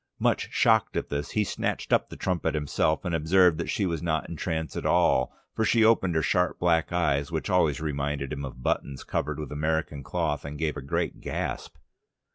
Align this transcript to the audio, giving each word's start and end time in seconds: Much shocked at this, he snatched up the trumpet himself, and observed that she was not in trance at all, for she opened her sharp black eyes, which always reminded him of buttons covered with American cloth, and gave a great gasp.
Much 0.17 0.49
shocked 0.51 0.97
at 0.97 1.09
this, 1.09 1.29
he 1.37 1.43
snatched 1.43 1.93
up 1.93 2.09
the 2.09 2.15
trumpet 2.15 2.55
himself, 2.55 3.05
and 3.05 3.13
observed 3.13 3.59
that 3.59 3.69
she 3.69 3.85
was 3.85 4.01
not 4.01 4.27
in 4.27 4.35
trance 4.35 4.75
at 4.75 4.83
all, 4.83 5.31
for 5.55 5.63
she 5.63 5.85
opened 5.85 6.15
her 6.15 6.23
sharp 6.23 6.57
black 6.57 6.91
eyes, 6.91 7.31
which 7.31 7.51
always 7.51 7.79
reminded 7.79 8.33
him 8.33 8.43
of 8.43 8.63
buttons 8.63 9.03
covered 9.03 9.37
with 9.37 9.51
American 9.51 10.01
cloth, 10.01 10.43
and 10.43 10.57
gave 10.57 10.75
a 10.75 10.81
great 10.81 11.21
gasp. 11.21 11.75